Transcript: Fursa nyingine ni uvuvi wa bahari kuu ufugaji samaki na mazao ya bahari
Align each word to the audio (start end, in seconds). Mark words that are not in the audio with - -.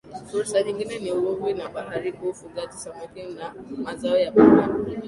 Fursa 0.27 0.57
nyingine 0.63 0.95
ni 1.03 1.09
uvuvi 1.17 1.51
wa 1.59 1.67
bahari 1.73 2.11
kuu 2.17 2.29
ufugaji 2.29 2.77
samaki 2.77 3.23
na 3.37 3.53
mazao 3.85 4.17
ya 4.17 4.31
bahari 4.31 4.71